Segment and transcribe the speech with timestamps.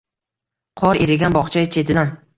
[0.83, 2.15] Qor erigan bog’cha chetidan